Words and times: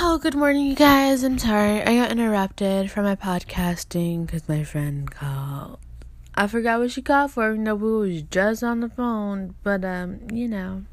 Oh, 0.00 0.16
good 0.16 0.36
morning, 0.36 0.64
you 0.66 0.76
guys. 0.76 1.24
I'm 1.24 1.38
sorry. 1.38 1.82
I 1.82 1.96
got 1.96 2.12
interrupted 2.12 2.88
from 2.88 3.02
my 3.02 3.16
podcasting 3.16 4.26
because 4.26 4.48
my 4.48 4.62
friend 4.62 5.10
called. 5.10 5.80
I 6.36 6.46
forgot 6.46 6.78
what 6.78 6.92
she 6.92 7.02
called 7.02 7.32
for, 7.32 7.56
though 7.58 7.74
we 7.74 8.12
was 8.12 8.22
just 8.22 8.62
on 8.62 8.78
the 8.78 8.88
phone. 8.88 9.56
But, 9.64 9.84
um, 9.84 10.20
you 10.32 10.46
know. 10.46 10.84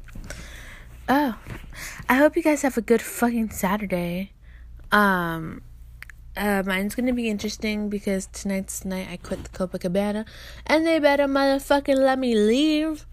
Oh. 1.08 1.38
I 2.08 2.14
hope 2.16 2.34
you 2.34 2.42
guys 2.42 2.62
have 2.62 2.76
a 2.76 2.80
good 2.80 3.00
fucking 3.00 3.50
Saturday. 3.50 4.32
Um, 4.90 5.62
uh, 6.36 6.64
mine's 6.66 6.96
gonna 6.96 7.12
be 7.12 7.30
interesting 7.30 7.88
because 7.88 8.26
tonight's 8.32 8.84
night 8.84 9.06
I 9.08 9.18
quit 9.18 9.44
the 9.44 9.50
Copacabana, 9.50 10.26
and 10.66 10.84
they 10.84 10.98
better 10.98 11.28
motherfucking 11.28 11.96
let 11.96 12.18
me 12.18 12.34
leave. 12.34 13.06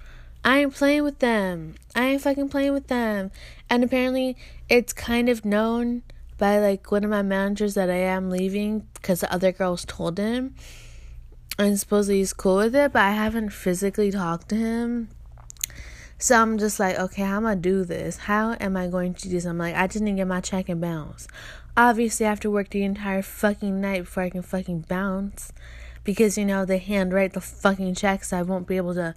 I 0.44 0.60
ain't 0.60 0.74
playing 0.74 1.04
with 1.04 1.20
them. 1.20 1.76
I 1.96 2.08
ain't 2.08 2.22
fucking 2.22 2.50
playing 2.50 2.74
with 2.74 2.88
them. 2.88 3.32
And 3.70 3.84
apparently, 3.84 4.36
it's 4.70 4.92
kind 4.92 5.30
of 5.30 5.46
known 5.46 6.04
by 6.38 6.60
like 6.60 6.92
one 6.92 7.04
of 7.04 7.10
my 7.10 7.22
managers 7.22 7.76
that 7.76 7.90
I 7.90 7.96
am 7.96 8.30
leaving 8.30 8.88
because 8.96 9.22
the 9.22 9.34
other 9.34 9.52
girls 9.52 9.86
told 9.86 10.18
him. 10.18 10.56
And 11.58 11.80
supposedly 11.80 12.18
he's 12.18 12.34
cool 12.34 12.58
with 12.58 12.76
it, 12.76 12.92
but 12.92 13.02
I 13.04 13.12
haven't 13.12 13.52
physically 13.52 14.12
talked 14.12 14.50
to 14.50 14.56
him. 14.56 15.10
So 16.18 16.42
I'm 16.42 16.58
just 16.58 16.80
like, 16.80 16.98
okay, 16.98 17.24
how 17.24 17.38
am 17.38 17.46
I 17.46 17.56
do 17.56 17.84
this? 17.84 18.18
How 18.18 18.56
am 18.60 18.76
I 18.76 18.88
going 18.88 19.14
to 19.14 19.24
do 19.24 19.30
this? 19.30 19.46
I'm 19.46 19.58
like, 19.58 19.76
I 19.76 19.88
didn't 19.88 20.16
get 20.16 20.28
my 20.28 20.42
check 20.42 20.70
and 20.70 20.82
bounce. 20.82 21.28
Obviously, 21.78 22.26
I 22.26 22.30
have 22.30 22.40
to 22.42 22.52
work 22.52 22.70
the 22.70 22.84
entire 22.84 23.22
fucking 23.22 23.80
night 23.80 24.06
before 24.06 24.24
I 24.24 24.30
can 24.30 24.42
fucking 24.42 24.86
bounce. 24.88 25.54
Because, 26.04 26.38
you 26.38 26.46
know, 26.46 26.66
they 26.66 26.78
handwrite 26.80 27.34
the 27.34 27.42
fucking 27.42 27.96
checks. 27.96 28.30
So 28.30 28.40
I 28.40 28.42
won't 28.42 28.68
be 28.68 28.78
able 28.78 28.94
to 28.96 29.16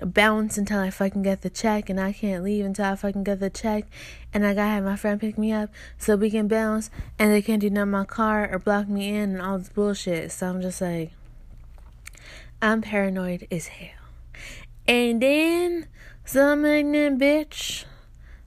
bounce 0.00 0.56
until 0.56 0.80
I 0.80 0.90
fucking 0.90 1.22
get 1.22 1.42
the 1.42 1.50
check, 1.50 1.90
and 1.90 2.00
I 2.00 2.12
can't 2.12 2.42
leave 2.42 2.64
until 2.64 2.86
I 2.86 2.96
fucking 2.96 3.24
get 3.24 3.40
the 3.40 3.50
check, 3.50 3.84
and 4.32 4.46
I 4.46 4.54
gotta 4.54 4.70
have 4.70 4.84
my 4.84 4.96
friend 4.96 5.20
pick 5.20 5.36
me 5.36 5.52
up 5.52 5.70
so 5.98 6.16
we 6.16 6.30
can 6.30 6.48
bounce, 6.48 6.90
and 7.18 7.32
they 7.32 7.42
can't 7.42 7.60
do 7.60 7.70
nothing 7.70 7.90
my 7.90 8.04
car 8.04 8.48
or 8.50 8.58
block 8.58 8.88
me 8.88 9.08
in 9.08 9.32
and 9.32 9.42
all 9.42 9.58
this 9.58 9.68
bullshit. 9.68 10.32
So 10.32 10.48
I'm 10.48 10.62
just 10.62 10.80
like, 10.80 11.12
I'm 12.60 12.80
paranoid 12.80 13.46
as 13.50 13.66
hell. 13.66 13.90
And 14.86 15.20
then 15.20 15.88
some 16.24 16.64
ignorant 16.64 17.20
bitch, 17.20 17.84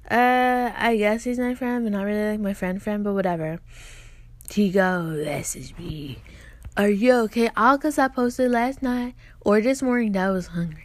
uh, 0.10 0.72
I 0.76 0.96
guess 0.98 1.24
he's 1.24 1.40
my 1.40 1.56
friend, 1.56 1.86
but 1.86 1.94
not 1.94 2.04
really 2.04 2.32
like 2.32 2.40
my 2.40 2.54
friend 2.54 2.82
friend, 2.82 3.04
but 3.04 3.14
whatever. 3.14 3.60
He 4.52 4.70
goes, 4.70 5.56
is 5.56 5.78
me. 5.78 6.20
Are 6.78 6.90
you 6.90 7.14
okay? 7.24 7.50
All 7.56 7.78
because 7.78 7.98
I 7.98 8.08
posted 8.10 8.52
last 8.52 8.82
night 8.82 9.16
or 9.42 9.62
this 9.62 9.82
morning 9.82 10.12
that 10.12 10.28
I 10.28 10.32
was 10.32 10.48
hungry. 10.48 10.85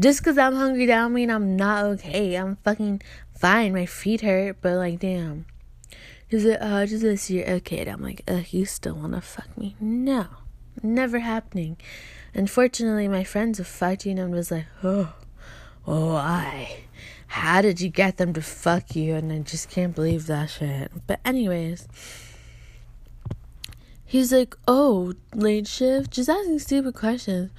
Just 0.00 0.20
because 0.20 0.38
I'm 0.38 0.54
hungry 0.54 0.86
that 0.86 0.96
don't 0.96 1.12
mean 1.12 1.30
I'm 1.30 1.56
not 1.56 1.84
okay. 1.84 2.34
I'm 2.36 2.56
fucking 2.56 3.02
fine. 3.36 3.72
My 3.72 3.86
feet 3.86 4.20
hurt, 4.20 4.58
but 4.60 4.74
like, 4.76 5.00
damn. 5.00 5.46
Is 6.30 6.44
it, 6.44 6.60
uh, 6.62 6.86
just 6.86 7.02
this 7.02 7.30
year? 7.30 7.46
Okay. 7.48 7.78
And 7.78 7.90
I'm 7.90 8.02
like, 8.02 8.22
uh, 8.28 8.42
you 8.50 8.64
still 8.64 8.94
want 8.94 9.14
to 9.14 9.20
fuck 9.20 9.56
me? 9.58 9.74
No. 9.80 10.26
Never 10.82 11.18
happening. 11.18 11.78
Unfortunately, 12.34 13.08
my 13.08 13.24
friends 13.24 13.58
have 13.58 13.66
fucked 13.66 14.06
you, 14.06 14.12
and 14.12 14.20
I'm 14.20 14.32
just 14.34 14.50
like, 14.50 14.66
oh, 14.84 15.14
why? 15.84 16.84
How 17.26 17.62
did 17.62 17.80
you 17.80 17.88
get 17.88 18.18
them 18.18 18.32
to 18.34 18.42
fuck 18.42 18.94
you? 18.94 19.14
And 19.14 19.32
I 19.32 19.38
just 19.40 19.70
can't 19.70 19.94
believe 19.94 20.26
that 20.26 20.50
shit. 20.50 20.92
But, 21.06 21.20
anyways. 21.24 21.88
He's 24.04 24.32
like, 24.32 24.56
oh, 24.68 25.14
late 25.34 25.66
shift? 25.66 26.12
Just 26.12 26.28
asking 26.28 26.60
stupid 26.60 26.94
questions. 26.94 27.50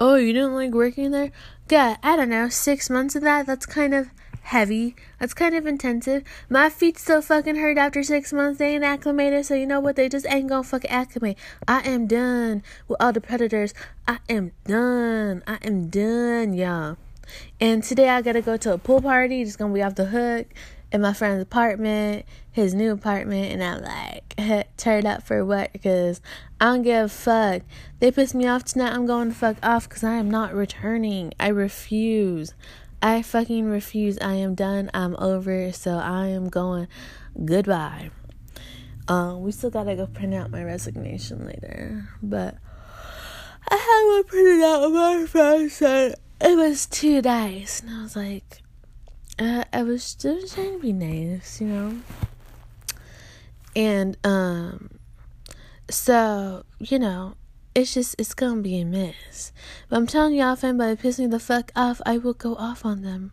Oh, 0.00 0.16
you 0.16 0.32
didn't 0.32 0.54
like 0.54 0.72
working 0.72 1.12
there? 1.12 1.30
God, 1.68 1.98
I 2.02 2.16
don't 2.16 2.28
know, 2.28 2.48
six 2.48 2.90
months 2.90 3.14
of 3.14 3.22
that? 3.22 3.46
That's 3.46 3.64
kind 3.64 3.94
of 3.94 4.10
heavy. 4.42 4.96
That's 5.20 5.34
kind 5.34 5.54
of 5.54 5.66
intensive. 5.66 6.24
My 6.50 6.68
feet 6.68 6.98
still 6.98 7.22
fucking 7.22 7.56
hurt 7.56 7.78
after 7.78 8.02
six 8.02 8.32
months. 8.32 8.58
They 8.58 8.74
ain't 8.74 8.84
acclimated, 8.84 9.46
so 9.46 9.54
you 9.54 9.66
know 9.66 9.78
what? 9.78 9.96
They 9.96 10.08
just 10.08 10.26
ain't 10.28 10.48
gonna 10.48 10.64
fucking 10.64 10.90
acclimate. 10.90 11.38
I 11.68 11.80
am 11.88 12.06
done 12.08 12.62
with 12.88 13.00
all 13.00 13.12
the 13.12 13.20
predators. 13.20 13.72
I 14.06 14.18
am 14.28 14.50
done. 14.66 15.42
I 15.46 15.58
am 15.62 15.88
done, 15.88 16.54
y'all. 16.54 16.96
And 17.60 17.82
today 17.82 18.08
I 18.08 18.20
gotta 18.20 18.42
go 18.42 18.56
to 18.56 18.74
a 18.74 18.78
pool 18.78 19.00
party. 19.00 19.44
Just 19.44 19.58
gonna 19.58 19.72
be 19.72 19.82
off 19.82 19.94
the 19.94 20.06
hook 20.06 20.48
in 20.94 21.00
my 21.00 21.12
friend's 21.12 21.42
apartment, 21.42 22.24
his 22.52 22.72
new 22.72 22.92
apartment, 22.92 23.52
and 23.52 23.64
I'm 23.64 23.82
like, 23.82 24.68
turned 24.76 25.06
up 25.06 25.24
for 25.24 25.44
what? 25.44 25.72
Because 25.72 26.20
I 26.60 26.66
don't 26.66 26.82
give 26.82 27.06
a 27.06 27.08
fuck. 27.08 27.62
They 27.98 28.12
pissed 28.12 28.32
me 28.32 28.46
off 28.46 28.64
tonight. 28.64 28.92
I'm 28.92 29.04
going 29.04 29.30
to 29.30 29.34
fuck 29.34 29.56
off 29.60 29.88
because 29.88 30.04
I 30.04 30.12
am 30.14 30.30
not 30.30 30.54
returning. 30.54 31.34
I 31.40 31.48
refuse. 31.48 32.54
I 33.02 33.22
fucking 33.22 33.64
refuse. 33.64 34.18
I 34.20 34.34
am 34.34 34.54
done. 34.54 34.88
I'm 34.94 35.16
over. 35.16 35.72
So 35.72 35.98
I 35.98 36.28
am 36.28 36.48
going. 36.48 36.86
Goodbye. 37.44 38.10
Um, 39.08 39.42
we 39.42 39.50
still 39.50 39.70
gotta 39.70 39.96
go 39.96 40.06
print 40.06 40.32
out 40.32 40.50
my 40.50 40.62
resignation 40.62 41.44
later, 41.44 42.08
but 42.22 42.56
I 43.68 43.74
had 43.74 44.14
one 44.14 44.24
printed 44.24 44.62
out. 44.62 44.92
My 44.92 45.26
friend 45.26 45.70
said 45.70 46.14
it 46.40 46.56
was 46.56 46.86
too 46.86 47.20
nice, 47.20 47.80
and 47.80 47.90
I 47.90 48.02
was 48.02 48.16
like, 48.16 48.62
uh, 49.38 49.64
I 49.72 49.82
was 49.82 50.14
just 50.14 50.54
trying 50.54 50.74
to 50.74 50.78
be 50.78 50.92
nice, 50.92 51.60
you 51.60 51.66
know. 51.66 51.98
And 53.74 54.16
um, 54.24 54.98
so 55.90 56.64
you 56.78 56.98
know, 56.98 57.34
it's 57.74 57.94
just 57.94 58.14
it's 58.18 58.34
gonna 58.34 58.60
be 58.60 58.80
a 58.80 58.84
mess. 58.84 59.52
But 59.88 59.96
I'm 59.96 60.06
telling 60.06 60.34
y'all, 60.34 60.52
if 60.52 60.62
anybody 60.62 60.96
piss 60.96 61.18
me 61.18 61.26
the 61.26 61.40
fuck 61.40 61.72
off, 61.74 62.00
I 62.06 62.18
will 62.18 62.34
go 62.34 62.54
off 62.54 62.84
on 62.84 63.02
them. 63.02 63.32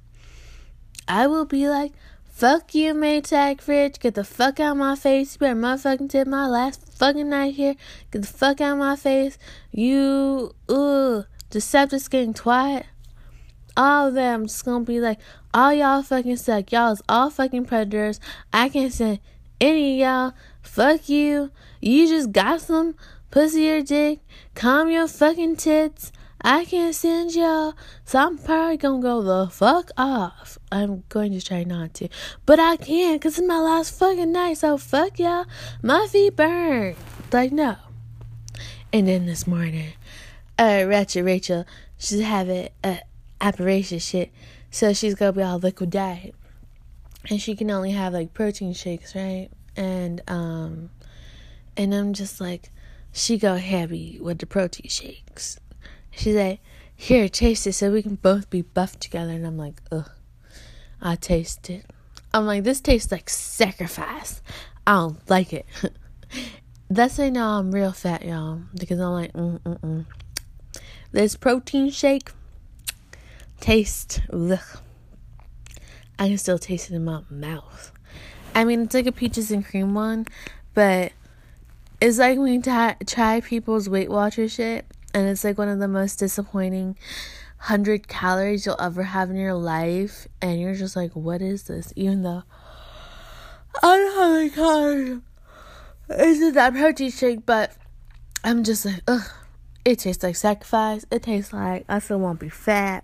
I 1.08 1.28
will 1.28 1.46
be 1.46 1.68
like, 1.68 1.94
fuck 2.26 2.74
you, 2.74 2.94
Maytag 2.94 3.62
Fridge, 3.62 4.00
get 4.00 4.16
the 4.16 4.24
fuck 4.24 4.60
out 4.60 4.72
of 4.72 4.78
my 4.78 4.96
face. 4.96 5.36
You 5.36 5.40
better 5.40 5.60
motherfucking 5.60 6.10
tip 6.10 6.28
my 6.28 6.48
last 6.48 6.94
fucking 6.98 7.30
night 7.30 7.56
here. 7.56 7.76
Get 8.12 8.24
the 8.24 8.28
fuck 8.28 8.62
out 8.62 8.74
of 8.74 8.80
my 8.80 8.96
face. 8.96 9.38
You, 9.72 10.56
ugh, 10.68 11.26
deceptive 11.50 12.10
getting 12.10 12.34
twat 12.34 12.86
all 13.78 14.08
of 14.08 14.14
them 14.14 14.48
just 14.48 14.66
gonna 14.66 14.84
be 14.84 15.00
like, 15.00 15.20
all 15.54 15.74
y'all 15.74 16.04
fucking 16.04 16.38
suck. 16.38 16.72
Y'all 16.72 16.94
is 16.94 17.02
all 17.10 17.30
fucking 17.30 17.66
predators. 17.66 18.20
I 18.54 18.70
can't 18.70 18.94
send 18.94 19.20
any 19.60 20.02
of 20.02 20.08
y'all. 20.08 20.34
Fuck 20.62 21.10
you. 21.10 21.52
You 21.82 22.08
just 22.08 22.32
got 22.32 22.62
some 22.62 22.96
pussy 23.32 23.70
or 23.70 23.82
dick. 23.82 24.20
Calm 24.56 24.90
your 24.90 25.08
fucking 25.08 25.58
tits. 25.58 26.12
I 26.44 26.66
can't 26.66 26.96
send 26.96 27.36
y'all. 27.36 27.74
So 28.04 28.20
I'm 28.20 28.38
probably 28.38 28.78
gonna 28.78 29.02
go 29.02 29.22
the 29.22 29.50
fuck 29.52 29.92
off. 29.98 30.58
I'm 30.72 31.04
going 31.10 31.34
to 31.34 31.42
try 31.42 31.64
not 31.64 31.94
to. 31.96 32.10
But 32.46 32.60
I 32.60 32.78
can't 32.78 33.22
because 33.22 33.38
it's 33.38 33.48
my 33.48 33.60
last 33.60 33.98
fucking 33.98 34.32
night. 34.32 34.58
So 34.58 34.78
fuck 34.78 35.20
y'all. 35.20 35.46
My 35.84 36.08
feet 36.08 36.36
burn. 36.36 36.96
Like, 37.32 37.52
no. 37.52 37.76
And 38.92 39.08
then 39.08 39.26
this 39.26 39.46
morning, 39.46 39.94
uh, 40.58 40.86
Rachel, 40.88 41.24
Rachel, 41.24 41.66
she's 41.98 42.22
having, 42.22 42.70
uh, 42.84 42.98
operation 43.40 44.00
shit. 44.00 44.32
So 44.72 44.94
she's 44.94 45.16
gonna 45.16 45.34
be 45.34 45.44
all 45.44 45.60
liquid 45.60 45.90
diet. 45.90 46.34
And 47.30 47.40
she 47.40 47.56
can 47.56 47.70
only 47.70 47.92
have 47.92 48.14
like 48.14 48.34
protein 48.34 48.74
shakes, 48.74 49.14
right? 49.16 49.50
And 49.76 50.22
um 50.28 50.90
and 51.78 51.94
I'm 51.94 52.14
just 52.14 52.42
like 52.42 52.72
she 53.12 53.38
go 53.38 53.56
heavy 53.58 54.18
with 54.22 54.40
the 54.40 54.46
protein 54.46 54.90
shakes. 54.90 55.60
She's 56.12 56.36
like, 56.36 56.60
here, 56.96 57.28
taste 57.28 57.68
it 57.68 57.74
so 57.74 57.92
we 57.92 58.02
can 58.02 58.16
both 58.16 58.50
be 58.50 58.62
buffed 58.62 59.02
together 59.02 59.32
and 59.32 59.46
I'm 59.46 59.58
like, 59.58 59.82
ugh. 59.92 60.10
I 61.02 61.16
taste 61.16 61.70
it. 61.70 61.86
I'm 62.34 62.46
like, 62.46 62.64
this 62.64 62.80
tastes 62.80 63.12
like 63.12 63.30
sacrifice. 63.30 64.42
I 64.88 64.94
don't 64.94 65.30
like 65.30 65.52
it. 65.52 65.66
That's 66.90 67.18
how 67.18 67.24
I 67.24 67.30
know 67.30 67.48
I'm 67.48 67.72
real 67.72 67.92
fat, 67.92 68.24
y'all. 68.24 68.62
Because 68.74 69.00
I'm 69.00 69.14
like, 69.14 69.34
mm 69.34 69.60
mm 69.62 69.80
mm. 69.80 70.06
This 71.12 71.36
protein 71.36 71.90
shake 71.90 72.32
taste. 73.62 74.20
Ugh. 74.34 74.60
I 76.20 76.28
can 76.28 76.38
still 76.38 76.60
taste 76.60 76.92
it 76.92 76.96
in 76.96 77.06
my 77.06 77.22
mouth. 77.30 77.92
I 78.54 78.66
mean, 78.66 78.82
it's 78.82 78.94
like 78.94 79.08
a 79.08 79.12
peaches 79.12 79.50
and 79.50 79.66
cream 79.66 79.94
one, 79.94 80.28
but 80.74 81.14
it's 82.02 82.18
like 82.18 82.38
when 82.38 82.54
you 82.54 82.62
t- 82.62 83.06
try 83.06 83.40
people's 83.40 83.88
Weight 83.88 84.10
Watcher 84.10 84.50
shit, 84.50 84.86
and 85.14 85.30
it's 85.30 85.44
like 85.44 85.58
one 85.58 85.70
of 85.70 85.80
the 85.80 85.88
most 85.88 86.20
disappointing 86.20 86.98
hundred 87.58 88.08
calories 88.08 88.66
you'll 88.66 88.82
ever 88.82 89.04
have 89.04 89.30
in 89.30 89.38
your 89.38 89.54
life, 89.54 90.28
and 90.42 90.60
you're 90.60 90.76
just 90.76 90.96
like, 90.96 91.16
what 91.16 91.42
is 91.42 91.64
this? 91.64 91.94
Even 91.96 92.24
though 92.24 92.44
I 93.82 93.98
don't 93.98 94.14
how 94.16 94.34
many 94.34 94.50
calories 94.50 95.22
is 96.10 96.54
that 96.54 96.74
protein 96.74 97.10
shake, 97.10 97.46
but 97.46 97.72
I'm 98.44 98.64
just 98.64 98.86
like, 98.86 99.02
ugh. 99.08 99.30
It 99.84 99.98
tastes 99.98 100.22
like 100.22 100.36
sacrifice. 100.36 101.08
It 101.10 101.24
tastes 101.24 101.52
like 101.52 101.86
I 101.90 101.98
still 101.98 102.20
won't 102.20 102.40
be 102.40 102.50
fat 102.50 103.04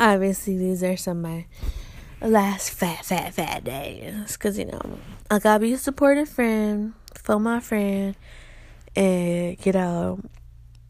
obviously 0.00 0.58
these 0.58 0.82
are 0.82 0.96
some 0.96 1.24
of 1.24 1.30
my 1.30 1.46
last 2.20 2.70
fat, 2.70 3.04
fat, 3.04 3.34
fat 3.34 3.64
days. 3.64 4.32
Because, 4.32 4.58
you 4.58 4.66
know, 4.66 4.98
I 5.30 5.38
gotta 5.38 5.60
be 5.60 5.72
a 5.72 5.78
supportive 5.78 6.28
friend, 6.28 6.94
for 7.14 7.38
my 7.38 7.60
friend, 7.60 8.16
and, 8.96 9.56
you 9.64 9.72
know, 9.72 10.20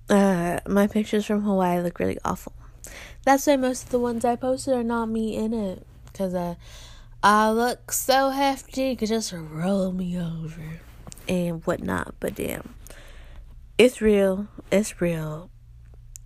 uh, 0.08 0.60
my 0.66 0.86
pictures 0.86 1.26
from 1.26 1.42
Hawaii 1.42 1.80
look 1.80 1.98
really 1.98 2.18
awful. 2.24 2.52
That's 3.24 3.46
why 3.46 3.56
most 3.56 3.84
of 3.84 3.90
the 3.90 3.98
ones 3.98 4.24
I 4.24 4.36
posted 4.36 4.74
are 4.74 4.84
not 4.84 5.06
me 5.06 5.36
in 5.36 5.54
it. 5.54 5.86
Because, 6.06 6.34
uh, 6.34 6.54
I 7.22 7.50
look 7.50 7.90
so 7.90 8.30
hefty, 8.30 8.90
you 8.90 8.96
could 8.96 9.08
just 9.08 9.32
roll 9.32 9.92
me 9.92 10.18
over 10.18 10.80
and 11.26 11.64
whatnot. 11.64 12.14
But 12.20 12.34
damn, 12.34 12.74
it's 13.78 14.02
real. 14.02 14.48
It's 14.70 15.00
real. 15.00 15.48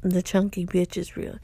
The 0.00 0.22
chunky 0.22 0.66
bitch 0.66 0.96
is 0.96 1.16
real. 1.16 1.38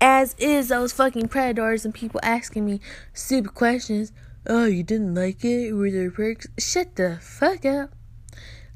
As 0.00 0.34
is 0.38 0.68
those 0.68 0.92
fucking 0.92 1.28
predators 1.28 1.84
and 1.84 1.94
people 1.94 2.20
asking 2.22 2.66
me 2.66 2.80
stupid 3.12 3.54
questions. 3.54 4.12
Oh, 4.46 4.66
you 4.66 4.82
didn't 4.82 5.14
like 5.14 5.44
it? 5.44 5.72
Were 5.72 5.90
there 5.90 6.10
perks? 6.10 6.46
Shut 6.58 6.96
the 6.96 7.18
fuck 7.22 7.64
up. 7.64 7.90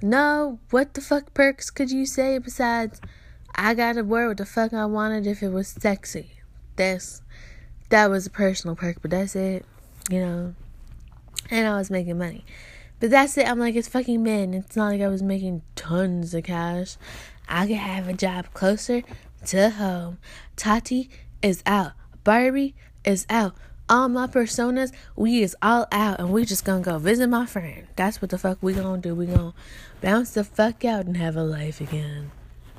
No, 0.01 0.61
what 0.71 0.95
the 0.95 1.01
fuck 1.01 1.35
perks 1.35 1.71
could 1.71 1.91
you 1.91 2.07
say 2.07 2.39
besides 2.39 3.01
I 3.55 3.75
gotta 3.75 4.05
wear 4.05 4.29
what 4.29 4.37
the 4.39 4.47
fuck 4.47 4.73
I 4.73 4.87
wanted 4.87 5.27
if 5.27 5.43
it 5.43 5.49
was 5.49 5.69
sexy? 5.69 6.31
That's 6.77 7.23
that 7.91 8.09
was 8.09 8.27
a 8.27 8.31
personal 8.31 8.77
perk, 8.77 9.03
but 9.03 9.11
that's 9.11 9.35
it 9.35 9.67
you 10.09 10.21
know, 10.21 10.55
and 11.51 11.67
I 11.67 11.77
was 11.77 11.91
making 11.91 12.19
money. 12.19 12.45
But 13.01 13.11
that's 13.11 13.37
it. 13.39 13.49
I'm 13.49 13.61
like, 13.61 13.77
it's 13.77 13.89
fucking 13.89 14.23
men. 14.23 14.55
It's 14.55 14.75
not 14.75 14.89
like 14.89 15.01
I 15.01 15.09
was 15.09 15.23
making 15.23 15.63
tons 15.77 16.35
of 16.35 16.45
cash. 16.45 16.97
I 17.49 17.67
could 17.67 17.77
have 17.77 18.09
a 18.09 18.13
job 18.13 18.53
closer 18.55 19.03
to 19.47 19.71
home. 19.71 20.19
Tati 20.57 21.09
is 21.43 21.63
out. 21.67 21.93
Barbie 22.25 22.75
is 23.05 23.27
out. 23.31 23.55
All 23.89 24.09
my 24.09 24.27
personas, 24.27 24.93
we 25.17 25.43
is 25.43 25.57
all 25.63 25.87
out, 25.91 26.21
and 26.21 26.31
we 26.31 26.45
just 26.45 26.65
gonna 26.65 26.83
go 26.83 26.99
visit 26.99 27.29
my 27.29 27.47
friend. 27.47 27.87
That's 27.97 28.21
what 28.21 28.31
the 28.31 28.37
fuck 28.37 28.59
we 28.61 28.75
gonna 28.75 29.01
do. 29.01 29.15
We 29.15 29.27
gonna 29.27 29.55
bounce 30.03 30.31
the 30.31 30.45
fuck 30.45 30.85
out 30.85 31.07
and 31.07 31.17
have 31.17 31.37
a 31.37 31.43
life 31.43 31.81
again. 31.81 32.31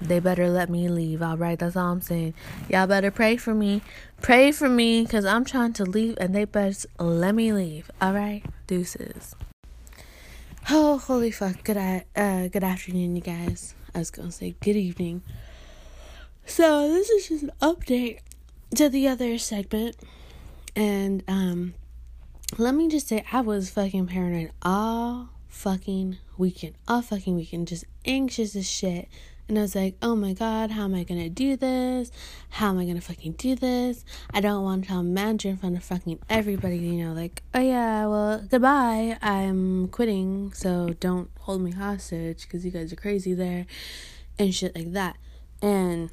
They 0.02 0.20
better 0.20 0.50
let 0.50 0.70
me 0.70 0.88
leave, 0.88 1.22
alright? 1.22 1.60
That's 1.60 1.76
all 1.76 1.92
I'm 1.92 2.02
saying. 2.02 2.34
Y'all 2.70 2.88
better 2.88 3.12
pray 3.12 3.38
for 3.38 3.54
me. 3.54 3.82
Pray 4.22 4.52
for 4.52 4.70
me, 4.70 5.02
because 5.02 5.26
I'm 5.26 5.44
trying 5.44 5.74
to 5.74 5.84
leave, 5.84 6.16
and 6.22 6.34
they 6.34 6.46
better 6.46 6.88
let 7.00 7.34
me 7.34 7.52
leave, 7.52 7.90
alright? 8.02 8.46
Deuces. 8.68 9.36
Oh, 10.70 11.00
holy 11.00 11.32
fuck. 11.32 11.64
Good, 11.64 11.78
uh, 12.16 12.48
good 12.50 12.64
afternoon, 12.64 13.16
you 13.16 13.22
guys. 13.22 13.74
I 13.96 14.00
was 14.00 14.12
gonna 14.12 14.32
say 14.32 14.56
good 14.62 14.76
evening. 14.76 15.24
So, 16.50 16.90
this 16.90 17.10
is 17.10 17.30
just 17.30 17.44
an 17.44 17.52
update 17.62 18.20
to 18.76 18.90
the 18.90 19.08
other 19.08 19.38
segment. 19.38 19.96
And, 20.76 21.24
um, 21.28 21.76
let 22.58 22.74
me 22.74 22.90
just 22.90 23.08
say, 23.08 23.24
I 23.32 23.42
was 23.42 23.70
fucking 23.70 24.08
paranoid 24.08 24.52
all 24.62 25.30
fucking 25.48 26.18
weekend. 26.38 26.74
All 26.88 27.02
fucking 27.02 27.36
weekend. 27.36 27.68
Just 27.68 27.86
anxious 28.06 28.56
as 28.56 28.70
shit 28.70 29.08
and 29.50 29.58
I 29.58 29.62
was 29.64 29.76
like, 29.76 29.96
oh 30.02 30.16
my 30.16 30.34
god, 30.34 30.70
how 30.70 30.84
am 30.84 30.94
I 30.94 31.04
gonna 31.04 31.28
do 31.28 31.58
this? 31.58 32.12
How 32.50 32.70
am 32.70 32.78
I 32.78 32.86
gonna 32.86 33.02
fucking 33.02 33.34
do 33.34 33.56
this? 33.56 34.06
I 34.32 34.42
don't 34.42 34.64
want 34.64 34.84
to 34.84 34.90
tell 34.90 35.02
manager 35.02 35.50
in 35.50 35.58
front 35.58 35.76
of 35.76 35.84
fucking 35.84 36.20
everybody, 36.30 36.78
you 36.78 37.04
know, 37.04 37.14
like, 37.14 37.42
oh 37.56 37.60
yeah, 37.60 38.06
well, 38.06 38.46
goodbye, 38.48 39.18
I'm 39.24 39.88
quitting, 39.88 40.54
so 40.54 40.96
don't 41.00 41.32
hold 41.40 41.62
me 41.62 41.72
hostage 41.72 42.44
because 42.44 42.64
you 42.64 42.70
guys 42.70 42.94
are 42.94 42.96
crazy 42.96 43.34
there, 43.34 43.66
and 44.38 44.54
shit 44.54 44.76
like 44.76 44.94
that. 44.94 45.18
And 45.64 46.12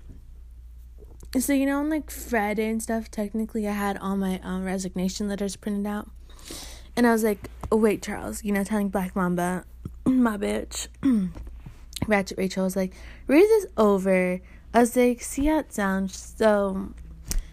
so, 1.43 1.53
you 1.53 1.67
know, 1.67 1.81
on 1.81 1.91
like 1.91 2.11
Friday 2.11 2.69
and 2.69 2.83
stuff, 2.83 3.11
technically, 3.11 3.69
I 3.69 3.73
had 3.73 3.99
all 3.99 4.17
my 4.17 4.41
um, 4.43 4.65
resignation 4.65 5.29
letters 5.29 5.57
printed 5.57 5.87
out. 5.87 6.09
And 6.97 7.07
I 7.07 7.13
was 7.13 7.25
like, 7.25 7.51
oh, 7.71 7.77
wait, 7.77 8.03
Charles, 8.03 8.43
you 8.43 8.53
know, 8.53 8.65
telling 8.65 8.89
Black 8.89 9.15
Mamba, 9.15 9.65
my 10.05 10.37
bitch. 10.37 10.89
Ratchet 12.07 12.39
Rachel 12.39 12.65
was 12.65 12.77
like, 12.77 12.95
read 13.27 13.43
this 13.43 13.67
over. 13.77 14.41
I 14.73 14.81
was 14.81 14.97
like, 14.97 15.23
see 15.23 15.47
how 15.47 15.59
it 15.59 15.73
sounds. 15.73 16.35
So 16.37 16.93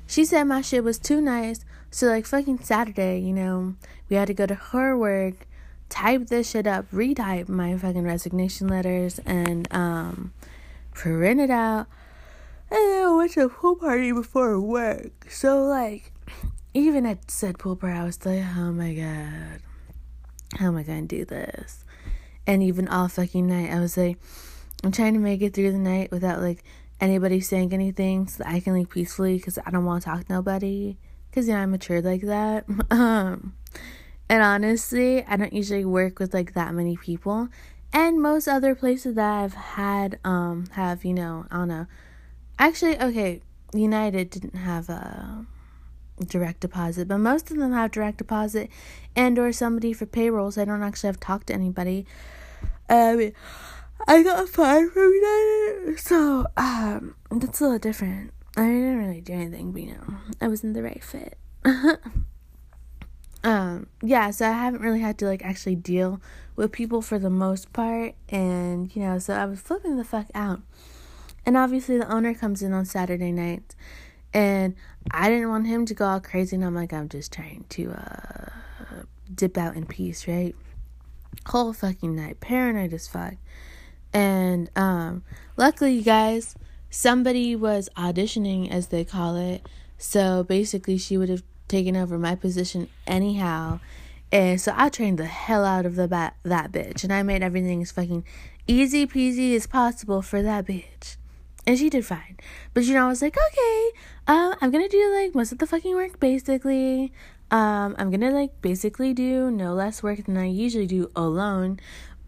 she 0.06 0.26
said 0.26 0.44
my 0.44 0.62
shit 0.62 0.84
was 0.84 1.00
too 1.00 1.22
nice. 1.22 1.66
So 1.90 2.08
like 2.08 2.26
fucking 2.26 2.60
Saturday, 2.60 3.20
you 3.20 3.34
know, 3.34 3.76
we 4.10 4.16
had 4.16 4.28
to 4.28 4.34
go 4.34 4.46
to 4.46 4.56
her 4.56 4.98
work, 4.98 5.48
type 5.90 6.28
this 6.28 6.52
shit 6.52 6.68
up, 6.68 6.90
retype 6.92 7.48
my 7.50 7.78
fucking 7.78 8.04
resignation 8.04 8.68
letters, 8.68 9.20
and 9.26 9.68
um, 9.72 10.34
print 10.94 11.40
it 11.40 11.50
out. 11.50 11.88
Then 12.74 13.06
I 13.06 13.16
went 13.16 13.32
to 13.34 13.46
a 13.46 13.50
pool 13.50 13.76
party 13.76 14.12
before 14.12 14.60
work. 14.60 15.30
So 15.30 15.64
like, 15.64 16.12
even 16.74 17.06
at 17.06 17.32
said 17.32 17.60
pool 17.60 17.76
party, 17.76 17.98
I 17.98 18.04
was 18.04 18.26
like, 18.26 18.44
oh 18.58 18.72
my 18.72 18.94
god, 18.94 19.62
how 20.58 20.68
am 20.68 20.78
I 20.78 20.84
gonna 20.84 21.04
do 21.04 21.24
this? 21.24 21.84
and 22.46 22.64
even 22.64 22.88
all 22.88 23.08
fucking 23.08 23.48
night. 23.48 23.72
I 23.72 23.80
was 23.80 23.98
like, 23.98 24.18
I'm 24.84 24.92
trying 24.92 25.14
to 25.14 25.20
make 25.20 25.42
it 25.42 25.54
through 25.54 25.72
the 25.72 25.80
night 25.80 26.12
without 26.12 26.42
like 26.42 26.64
anybody 27.00 27.40
saying 27.40 27.74
anything 27.74 28.28
so 28.28 28.44
that 28.44 28.52
I 28.52 28.60
can 28.60 28.74
leave 28.74 28.90
peacefully 28.90 29.38
because 29.38 29.58
I 29.66 29.72
don't 29.72 29.86
want 29.86 30.04
to 30.04 30.10
talk 30.10 30.26
to 30.26 30.34
nobody 30.34 30.98
because 31.30 31.48
you 31.48 31.54
know 31.54 31.60
I'm 31.60 31.72
matured 31.72 32.06
like 32.06 32.22
that. 32.22 32.66
um, 32.92 33.56
and 34.30 34.44
honestly, 34.44 35.26
I 35.26 35.38
don't 35.38 35.54
usually 35.54 35.86
work 35.86 36.20
with 36.20 36.34
like 36.34 36.54
that 36.54 36.74
many 36.74 36.98
people. 36.98 37.50
And 37.96 38.22
most 38.22 38.48
other 38.48 38.74
places 38.74 39.16
that 39.16 39.44
I've 39.44 39.54
had 39.54 40.20
um 40.24 40.66
have 40.74 41.06
you 41.06 41.14
know 41.14 41.46
I 41.50 41.58
don't 41.58 41.68
know. 41.68 41.88
Actually, 42.64 42.98
okay, 42.98 43.42
United 43.74 44.30
didn't 44.30 44.56
have 44.56 44.88
a 44.88 45.46
direct 46.26 46.62
deposit, 46.62 47.10
but 47.10 47.18
most 47.18 47.52
of 47.52 47.58
them 47.58 47.74
have 47.74 47.92
direct 47.92 48.20
deposit 48.20 48.70
and 49.18 49.38
or 49.38 49.52
somebody 49.52 49.92
for 49.92 50.06
payrolls. 50.06 50.58
I 50.58 50.64
don't 50.64 50.82
actually 50.82 51.10
have 51.10 51.20
talked 51.20 51.48
to 51.48 51.54
anybody. 51.54 52.06
Um, 52.88 53.34
I 54.08 54.24
got 54.24 54.48
fired 54.48 54.94
from 54.94 55.12
United, 55.14 56.00
so 56.00 56.46
um, 56.56 57.16
that's 57.30 57.60
a 57.60 57.66
little 57.66 57.80
different. 57.80 58.32
I 58.56 58.62
didn't 58.62 58.98
really 58.98 59.20
do 59.20 59.34
anything, 59.34 59.74
but 59.74 59.82
you 59.82 59.96
know, 59.96 60.16
I 60.40 60.48
wasn't 60.48 60.74
the 60.74 60.84
right 60.84 61.04
fit. 61.04 61.38
um, 63.44 63.88
yeah, 64.02 64.32
so 64.32 64.48
I 64.48 64.54
haven't 64.54 64.80
really 64.80 65.02
had 65.02 65.18
to 65.18 65.26
like 65.26 65.44
actually 65.44 65.76
deal 65.76 66.22
with 66.56 66.72
people 66.72 67.02
for 67.02 67.20
the 67.20 67.30
most 67.30 67.74
part, 67.74 68.16
and 68.30 68.96
you 68.96 69.02
know, 69.02 69.20
so 69.20 69.34
I 69.34 69.48
was 69.48 69.60
flipping 69.60 69.98
the 69.98 70.06
fuck 70.06 70.28
out. 70.34 70.62
And 71.46 71.58
obviously, 71.58 71.98
the 71.98 72.12
owner 72.12 72.34
comes 72.34 72.62
in 72.62 72.74
on 72.74 72.86
Saturday 72.86 73.32
night 73.32 73.76
and 74.34 74.76
I 75.12 75.30
didn't 75.30 75.50
want 75.50 75.68
him 75.68 75.86
to 75.86 75.94
go 75.94 76.06
all 76.06 76.20
crazy, 76.20 76.56
and 76.56 76.66
I'm 76.66 76.76
like, 76.76 76.92
I'm 76.92 77.08
just 77.08 77.32
trying 77.32 77.66
to 77.70 77.92
uh, 77.92 79.04
dip 79.34 79.58
out 79.58 79.76
in 79.76 79.86
peace, 79.86 80.28
right? 80.28 80.56
Whole 81.48 81.74
fucking 81.74 82.16
night, 82.16 82.40
paranoid 82.40 82.94
as 82.94 83.08
fuck. 83.08 83.36
And 84.12 84.70
um, 84.76 85.24
luckily, 85.56 85.94
you 85.94 86.02
guys, 86.02 86.56
somebody 86.90 87.56
was 87.56 87.90
auditioning, 87.96 88.72
as 88.72 88.88
they 88.88 89.04
call 89.04 89.36
it. 89.36 89.68
So 89.98 90.44
basically, 90.44 90.98
she 90.98 91.18
would 91.18 91.30
have 91.30 91.44
taken 91.68 91.96
over 91.96 92.18
my 92.18 92.36
position 92.36 92.90
anyhow. 93.06 93.80
And 94.32 94.60
so 94.60 94.74
I 94.76 94.90
trained 94.90 95.20
the 95.20 95.26
hell 95.26 95.64
out 95.64 95.86
of 95.86 95.96
the 95.96 96.08
bat 96.08 96.36
that 96.42 96.72
bitch, 96.72 97.04
and 97.04 97.14
I 97.14 97.22
made 97.22 97.44
everything 97.44 97.84
as 97.84 97.92
fucking 97.92 98.24
easy 98.66 99.06
peasy 99.06 99.56
as 99.56 99.68
possible 99.68 100.24
for 100.24 100.42
that 100.42 100.66
bitch 100.66 101.18
and 101.66 101.78
she 101.78 101.90
did 101.90 102.06
fine. 102.06 102.38
But 102.74 102.84
you 102.84 102.94
know, 102.94 103.06
I 103.06 103.08
was 103.10 103.22
like, 103.22 103.38
okay, 103.38 103.92
um, 104.28 104.56
I'm 104.62 104.72
gonna 104.72 104.90
do 104.90 105.14
like 105.14 105.36
most 105.36 105.52
of 105.52 105.60
the 105.60 105.68
fucking 105.68 105.96
work 105.96 106.20
basically. 106.20 107.14
Um, 107.52 107.96
I'm 107.98 108.10
gonna 108.12 108.32
like 108.32 108.62
basically 108.62 109.14
do 109.14 109.52
no 109.52 109.74
less 109.74 110.02
work 110.02 110.24
than 110.26 110.38
I 110.38 110.46
usually 110.46 110.88
do 110.88 111.12
alone. 111.16 111.80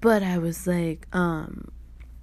But 0.01 0.21
I 0.21 0.37
was 0.37 0.67
like, 0.67 1.07
um, 1.13 1.69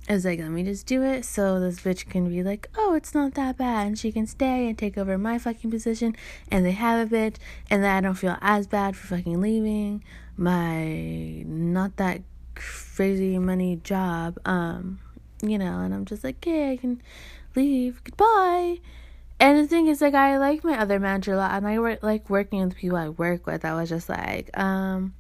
I 0.09 0.15
was 0.15 0.25
like, 0.25 0.41
let 0.41 0.51
me 0.51 0.63
just 0.63 0.87
do 0.87 1.03
it 1.03 1.25
so 1.25 1.61
this 1.61 1.81
bitch 1.81 2.09
can 2.09 2.29
be 2.29 2.43
like, 2.43 2.69
oh, 2.77 2.95
it's 2.95 3.15
not 3.15 3.35
that 3.35 3.57
bad, 3.57 3.87
and 3.87 3.99
she 3.99 4.11
can 4.13 4.27
stay 4.27 4.69
and 4.69 4.77
take 4.77 4.99
over 4.99 5.17
my 5.17 5.39
fucking 5.39 5.71
position, 5.71 6.17
and 6.51 6.65
they 6.67 6.73
have 6.73 7.13
a 7.13 7.15
bitch, 7.15 7.37
and 7.71 7.83
then 7.83 7.91
I 7.91 8.01
don't 8.01 8.15
feel 8.15 8.37
as 8.41 8.67
bad 8.67 8.97
for 8.97 9.17
fucking 9.17 9.41
leaving 9.41 10.03
my 10.37 11.45
not 11.47 11.97
that 11.97 12.23
crazy 12.55 13.39
money 13.39 13.77
job. 13.77 14.39
Um, 14.45 14.99
you 15.43 15.59
know, 15.59 15.81
and 15.81 15.93
I'm 15.93 16.05
just 16.05 16.25
like, 16.25 16.37
okay, 16.37 16.73
I 16.73 16.77
can 16.77 17.03
leave. 17.55 18.03
Goodbye. 18.05 18.79
And 19.41 19.59
the 19.59 19.67
thing 19.67 19.89
is, 19.89 20.01
like, 20.01 20.15
I 20.15 20.39
like 20.39 20.63
my 20.63 20.79
other 20.79 21.01
manager 21.01 21.33
a 21.33 21.37
lot, 21.37 21.53
and 21.53 21.67
I 21.67 21.77
like 22.01 22.31
working 22.31 22.61
with 22.61 22.71
the 22.71 22.77
people 22.77 22.97
I 22.97 23.09
work 23.09 23.45
with. 23.45 23.65
I 23.65 23.75
was 23.75 23.89
just 23.89 24.09
like, 24.09 24.57
um, 24.57 25.15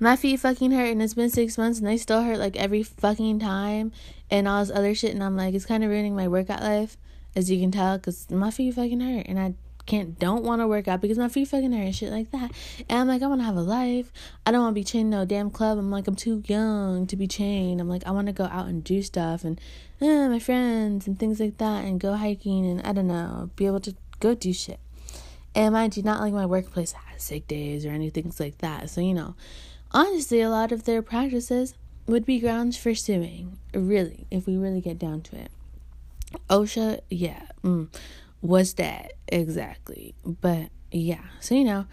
my 0.00 0.16
feet 0.16 0.40
fucking 0.40 0.72
hurt, 0.72 0.90
and 0.90 1.00
it's 1.00 1.14
been 1.14 1.30
six 1.30 1.56
months, 1.56 1.78
and 1.78 1.86
they 1.86 1.96
still 1.96 2.24
hurt 2.24 2.38
like 2.38 2.56
every 2.56 2.82
fucking 2.82 3.38
time, 3.38 3.92
and 4.32 4.48
all 4.48 4.64
this 4.64 4.74
other 4.74 4.96
shit. 4.96 5.14
And 5.14 5.22
I'm 5.22 5.36
like, 5.36 5.54
it's 5.54 5.64
kind 5.64 5.84
of 5.84 5.90
ruining 5.90 6.16
my 6.16 6.26
workout 6.26 6.60
life, 6.60 6.96
as 7.36 7.52
you 7.52 7.60
can 7.60 7.70
tell, 7.70 7.98
because 7.98 8.28
my 8.30 8.50
feet 8.50 8.74
fucking 8.74 9.00
hurt, 9.00 9.26
and 9.28 9.38
I 9.38 9.54
can't 9.88 10.18
don't 10.18 10.44
want 10.44 10.60
to 10.60 10.68
work 10.68 10.86
out 10.86 11.00
because 11.00 11.18
my 11.18 11.28
feet 11.28 11.48
fucking 11.48 11.72
hurt 11.72 11.82
and 11.82 11.96
shit 11.96 12.12
like 12.12 12.30
that. 12.30 12.52
And 12.88 13.00
I'm 13.00 13.08
like, 13.08 13.22
I 13.22 13.26
want 13.26 13.40
to 13.40 13.44
have 13.46 13.56
a 13.56 13.62
life. 13.62 14.12
I 14.46 14.52
don't 14.52 14.62
want 14.62 14.74
to 14.74 14.80
be 14.80 14.84
chained 14.84 15.10
no 15.10 15.24
damn 15.24 15.50
club. 15.50 15.78
I'm 15.78 15.90
like, 15.90 16.06
I'm 16.06 16.14
too 16.14 16.44
young 16.46 17.06
to 17.08 17.16
be 17.16 17.26
chained. 17.26 17.80
I'm 17.80 17.88
like, 17.88 18.06
I 18.06 18.12
want 18.12 18.28
to 18.28 18.32
go 18.32 18.44
out 18.44 18.66
and 18.66 18.84
do 18.84 19.02
stuff 19.02 19.42
and 19.42 19.60
eh, 20.00 20.28
my 20.28 20.38
friends 20.38 21.06
and 21.08 21.18
things 21.18 21.40
like 21.40 21.58
that 21.58 21.84
and 21.84 21.98
go 21.98 22.14
hiking 22.14 22.66
and 22.66 22.86
I 22.86 22.92
don't 22.92 23.08
know, 23.08 23.50
be 23.56 23.66
able 23.66 23.80
to 23.80 23.96
go 24.20 24.34
do 24.34 24.52
shit. 24.52 24.78
And 25.54 25.72
mind 25.72 25.96
you, 25.96 26.02
not 26.02 26.20
like 26.20 26.34
my 26.34 26.46
workplace 26.46 26.92
has 26.92 27.22
sick 27.22 27.48
days 27.48 27.84
or 27.84 27.90
anything 27.90 28.32
like 28.38 28.58
that. 28.58 28.90
So, 28.90 29.00
you 29.00 29.14
know, 29.14 29.34
honestly, 29.90 30.40
a 30.42 30.50
lot 30.50 30.70
of 30.70 30.84
their 30.84 31.02
practices 31.02 31.74
would 32.06 32.24
be 32.24 32.38
grounds 32.38 32.76
for 32.76 32.94
suing, 32.94 33.58
really, 33.74 34.26
if 34.30 34.46
we 34.46 34.56
really 34.56 34.80
get 34.80 34.98
down 34.98 35.22
to 35.22 35.36
it. 35.36 35.50
OSHA, 36.50 37.00
yeah. 37.08 37.42
Mm 37.64 37.88
was 38.40 38.74
that 38.74 39.12
exactly. 39.26 40.14
But 40.24 40.70
yeah, 40.90 41.24
so 41.40 41.54
you 41.54 41.64
know, 41.64 41.86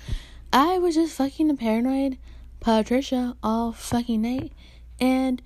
I 0.53 0.79
was 0.79 0.95
just 0.95 1.15
fucking 1.15 1.49
a 1.49 1.55
paranoid 1.55 2.17
Patricia 2.65 3.35
all 3.43 3.71
fucking 3.71 4.23
night. 4.23 4.51
And 4.99 5.41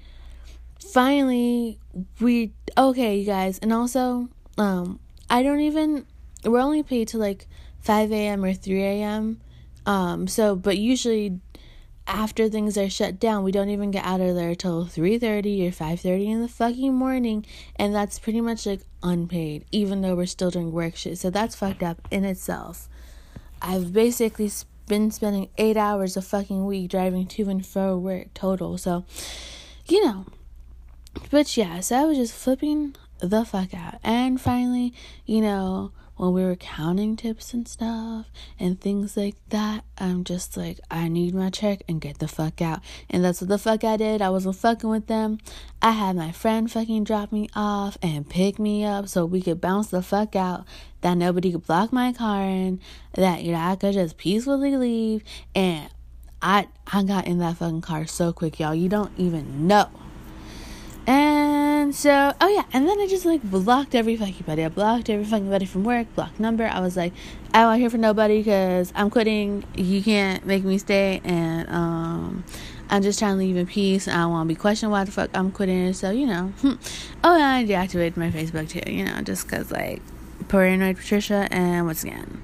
finally, 0.79 1.79
we. 2.19 2.53
Okay, 2.77 3.19
you 3.19 3.25
guys. 3.25 3.59
And 3.59 3.73
also, 3.73 4.29
um, 4.57 4.99
I 5.29 5.43
don't 5.43 5.59
even. 5.59 6.05
We're 6.45 6.61
only 6.61 6.81
paid 6.81 7.09
to 7.09 7.17
like 7.17 7.47
5 7.81 8.13
a.m. 8.13 8.45
or 8.45 8.53
3 8.53 8.81
a.m. 8.81 9.41
Um, 9.85 10.27
so, 10.29 10.55
but 10.55 10.77
usually 10.77 11.41
after 12.09 12.49
things 12.49 12.77
are 12.77 12.89
shut 12.89 13.19
down, 13.19 13.43
we 13.43 13.51
don't 13.51 13.69
even 13.69 13.91
get 13.91 14.03
out 14.03 14.19
of 14.19 14.35
there 14.35 14.55
till 14.55 14.85
3:30 14.85 15.67
or 15.67 15.71
5:30 15.71 16.27
in 16.27 16.41
the 16.41 16.47
fucking 16.47 16.93
morning, 16.93 17.45
and 17.75 17.93
that's 17.93 18.19
pretty 18.19 18.41
much 18.41 18.65
like 18.65 18.81
unpaid 19.01 19.63
even 19.71 20.01
though 20.01 20.15
we're 20.15 20.25
still 20.25 20.51
doing 20.51 20.71
work 20.71 20.95
shit. 20.95 21.17
So 21.17 21.29
that's 21.29 21.55
fucked 21.55 21.83
up 21.83 22.07
in 22.11 22.25
itself. 22.25 22.89
I've 23.61 23.93
basically 23.93 24.51
been 24.87 25.11
spending 25.11 25.49
8 25.57 25.77
hours 25.77 26.17
a 26.17 26.21
fucking 26.21 26.65
week 26.65 26.89
driving 26.89 27.27
to 27.27 27.49
and 27.49 27.65
fro 27.65 27.97
work 27.97 28.33
total. 28.33 28.77
So, 28.77 29.05
you 29.87 30.03
know, 30.03 30.25
but 31.29 31.55
yeah, 31.55 31.79
so 31.79 31.95
I 31.95 32.05
was 32.05 32.17
just 32.17 32.33
flipping 32.33 32.95
the 33.19 33.45
fuck 33.45 33.73
out. 33.73 33.99
And 34.03 34.41
finally, 34.41 34.93
you 35.25 35.41
know, 35.41 35.91
when 36.19 36.33
we 36.33 36.43
were 36.43 36.57
counting 36.57 37.15
tips 37.15 37.53
and 37.53 37.65
stuff 37.65 38.25
and 38.59 38.81
things 38.81 39.15
like 39.15 39.37
that, 39.47 39.85
I'm 39.97 40.25
just 40.25 40.57
like, 40.57 40.81
I 40.91 41.07
need 41.07 41.33
my 41.33 41.49
check 41.49 41.81
and 41.87 42.01
get 42.01 42.19
the 42.19 42.27
fuck 42.27 42.61
out. 42.61 42.81
And 43.09 43.23
that's 43.23 43.39
what 43.39 43.47
the 43.47 43.57
fuck 43.57 43.85
I 43.85 43.95
did. 43.95 44.21
I 44.21 44.29
wasn't 44.29 44.57
fucking 44.57 44.89
with 44.89 45.07
them. 45.07 45.37
I 45.81 45.91
had 45.91 46.17
my 46.17 46.33
friend 46.33 46.69
fucking 46.69 47.05
drop 47.05 47.31
me 47.31 47.47
off 47.55 47.97
and 48.01 48.29
pick 48.29 48.59
me 48.59 48.83
up 48.83 49.07
so 49.07 49.25
we 49.25 49.41
could 49.41 49.61
bounce 49.61 49.87
the 49.87 50.01
fuck 50.01 50.35
out. 50.35 50.65
That 50.99 51.13
nobody 51.13 51.53
could 51.53 51.65
block 51.65 51.93
my 51.93 52.11
car 52.11 52.41
in. 52.41 52.81
That, 53.13 53.43
you 53.43 53.53
know, 53.53 53.59
I 53.59 53.77
could 53.77 53.93
just 53.93 54.17
peacefully 54.17 54.75
leave. 54.75 55.23
And 55.55 55.89
I 56.41 56.67
I 56.85 57.03
got 57.03 57.27
in 57.27 57.39
that 57.39 57.55
fucking 57.55 57.79
car 57.79 58.05
so 58.07 58.33
quick, 58.33 58.59
y'all. 58.59 58.75
You 58.75 58.89
don't 58.89 59.17
even 59.17 59.67
know. 59.67 59.89
And 61.07 61.48
so, 61.95 62.33
oh 62.41 62.47
yeah, 62.47 62.63
and 62.73 62.87
then 62.87 62.99
I 62.99 63.07
just 63.07 63.25
like 63.25 63.41
blocked 63.43 63.95
every 63.95 64.15
fucking 64.15 64.43
buddy. 64.45 64.63
I 64.63 64.69
blocked 64.69 65.09
every 65.09 65.25
fucking 65.25 65.49
buddy 65.49 65.65
from 65.65 65.83
work, 65.83 66.07
blocked 66.15 66.39
number. 66.39 66.65
I 66.65 66.79
was 66.79 66.95
like, 66.97 67.13
I 67.53 67.61
don't 67.61 67.79
hear 67.79 67.89
from 67.89 68.01
nobody 68.01 68.39
because 68.39 68.91
I'm 68.95 69.09
quitting. 69.09 69.63
You 69.75 70.01
can't 70.03 70.45
make 70.45 70.63
me 70.63 70.77
stay, 70.77 71.21
and 71.23 71.69
um, 71.69 72.43
I'm 72.89 73.01
just 73.01 73.19
trying 73.19 73.33
to 73.33 73.39
leave 73.39 73.57
in 73.57 73.67
peace. 73.67 74.07
I 74.07 74.13
don't 74.13 74.31
want 74.31 74.49
to 74.49 74.55
be 74.55 74.59
questioned 74.59 74.91
why 74.91 75.03
the 75.03 75.11
fuck 75.11 75.29
I'm 75.33 75.51
quitting. 75.51 75.93
So 75.93 76.11
you 76.11 76.27
know, 76.27 76.53
oh 77.23 77.37
yeah, 77.37 77.55
I 77.55 77.65
deactivated 77.65 78.17
my 78.17 78.31
Facebook 78.31 78.69
too. 78.69 78.91
You 78.91 79.05
know, 79.05 79.21
just 79.21 79.47
cause 79.47 79.71
like 79.71 80.01
paranoid 80.47 80.97
Patricia, 80.97 81.47
and 81.51 81.85
once 81.85 82.03
again, 82.03 82.41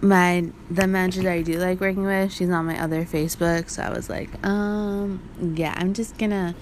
my 0.00 0.50
the 0.70 0.86
manager 0.86 1.22
that 1.22 1.32
I 1.32 1.42
do 1.42 1.58
like 1.58 1.80
working 1.80 2.04
with, 2.04 2.32
she's 2.32 2.50
on 2.50 2.66
my 2.66 2.80
other 2.80 3.04
Facebook. 3.04 3.70
So 3.70 3.82
I 3.82 3.90
was 3.90 4.08
like, 4.10 4.30
um, 4.46 5.20
yeah, 5.56 5.74
I'm 5.76 5.94
just 5.94 6.18
gonna 6.18 6.54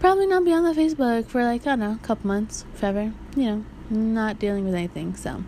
probably 0.00 0.26
not 0.26 0.44
be 0.44 0.52
on 0.52 0.64
the 0.64 0.72
Facebook 0.72 1.26
for 1.26 1.44
like, 1.44 1.62
I 1.62 1.70
don't 1.70 1.80
know, 1.80 1.92
a 1.92 2.06
couple 2.06 2.28
months, 2.28 2.64
forever. 2.74 3.12
You 3.36 3.44
know, 3.44 3.64
not 3.90 4.38
dealing 4.38 4.64
with 4.64 4.74
anything. 4.74 5.16
So, 5.16 5.44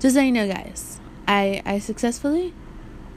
just 0.00 0.14
so 0.14 0.22
you 0.22 0.32
know, 0.32 0.48
guys, 0.48 1.00
I, 1.26 1.62
I 1.64 1.78
successfully 1.78 2.54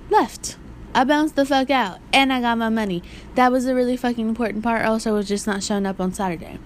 left. 0.10 0.58
I 0.94 1.06
bounced 1.06 1.36
the 1.36 1.46
fuck 1.46 1.70
out 1.70 2.00
and 2.12 2.34
I 2.34 2.42
got 2.42 2.58
my 2.58 2.70
money. 2.70 3.02
That 3.36 3.52
was 3.52 3.66
a 3.66 3.74
really 3.74 3.96
fucking 3.96 4.28
important 4.28 4.64
part. 4.64 4.86
Also, 4.86 5.14
was 5.14 5.28
just 5.28 5.48
not 5.48 5.64
showing 5.64 5.86
up 5.86 6.00
on 6.02 6.14
Saturday. 6.14 6.60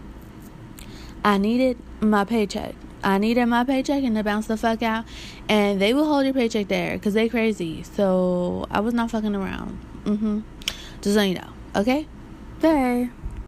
I 1.24 1.38
needed 1.38 1.78
my 2.02 2.24
paycheck. 2.24 2.76
I 3.04 3.20
needed 3.20 3.46
my 3.46 3.64
paycheck 3.64 4.04
and 4.04 4.16
to 4.16 4.24
bounce 4.24 4.48
the 4.48 4.58
fuck 4.58 4.82
out. 4.82 5.06
And 5.48 5.80
they 5.80 5.94
will 5.94 6.06
hold 6.06 6.26
your 6.26 6.34
paycheck 6.34 6.68
there 6.68 6.98
because 6.98 7.14
they 7.14 7.30
crazy. 7.30 7.84
So 7.84 8.66
I 8.72 8.80
was 8.80 8.96
not 8.96 9.12
fucking 9.12 9.36
around. 9.36 9.80
Mm-hmm. 10.06 10.40
Just 11.02 11.16
so 11.16 11.22
you 11.22 11.36
know. 11.36 11.50
Okay? 11.76 12.08
Bye. 12.62 13.10